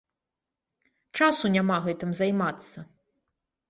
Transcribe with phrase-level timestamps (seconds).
[1.21, 2.79] Часу няма гэтым займацца.